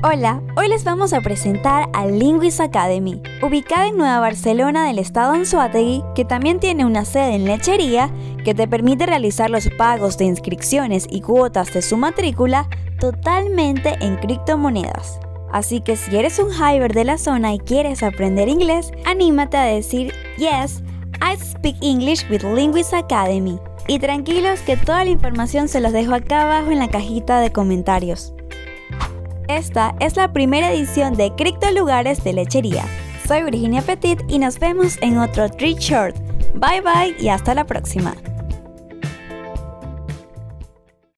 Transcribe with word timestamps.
Hola, 0.00 0.40
hoy 0.56 0.68
les 0.68 0.84
vamos 0.84 1.12
a 1.12 1.20
presentar 1.20 1.88
a 1.92 2.06
Linguist 2.06 2.60
Academy, 2.60 3.20
ubicada 3.42 3.88
en 3.88 3.96
Nueva 3.96 4.20
Barcelona 4.20 4.86
del 4.86 5.00
estado 5.00 5.32
Anzoátegui, 5.32 6.04
que 6.14 6.24
también 6.24 6.60
tiene 6.60 6.86
una 6.86 7.04
sede 7.04 7.34
en 7.34 7.46
Lechería 7.46 8.08
que 8.44 8.54
te 8.54 8.68
permite 8.68 9.06
realizar 9.06 9.50
los 9.50 9.68
pagos 9.76 10.16
de 10.16 10.26
inscripciones 10.26 11.08
y 11.10 11.20
cuotas 11.20 11.74
de 11.74 11.82
su 11.82 11.96
matrícula 11.96 12.68
totalmente 13.00 13.96
en 14.00 14.14
criptomonedas. 14.18 15.18
Así 15.50 15.80
que 15.80 15.96
si 15.96 16.16
eres 16.16 16.38
un 16.38 16.52
hyper 16.52 16.94
de 16.94 17.02
la 17.02 17.18
zona 17.18 17.52
y 17.52 17.58
quieres 17.58 18.04
aprender 18.04 18.48
inglés, 18.48 18.92
anímate 19.04 19.56
a 19.56 19.64
decir 19.64 20.14
Yes, 20.36 20.80
I 21.20 21.36
speak 21.44 21.74
English 21.80 22.24
with 22.30 22.44
Linguist 22.44 22.94
Academy. 22.94 23.58
Y 23.88 23.98
tranquilos 23.98 24.60
que 24.60 24.76
toda 24.76 25.02
la 25.02 25.10
información 25.10 25.66
se 25.66 25.80
los 25.80 25.92
dejo 25.92 26.14
acá 26.14 26.42
abajo 26.42 26.70
en 26.70 26.78
la 26.78 26.88
cajita 26.88 27.40
de 27.40 27.50
comentarios. 27.50 28.32
Esta 29.48 29.94
es 29.98 30.16
la 30.16 30.30
primera 30.30 30.70
edición 30.70 31.14
de 31.14 31.34
Cripto 31.34 31.70
Lugares 31.72 32.22
de 32.22 32.34
Lechería. 32.34 32.84
Soy 33.26 33.44
Virginia 33.44 33.80
Petit 33.80 34.20
y 34.28 34.38
nos 34.38 34.58
vemos 34.58 34.98
en 35.00 35.16
otro 35.16 35.48
Treat 35.48 35.78
Short. 35.78 36.16
Bye 36.54 36.82
bye 36.82 37.16
y 37.18 37.30
hasta 37.30 37.54
la 37.54 37.64
próxima. 37.64 38.14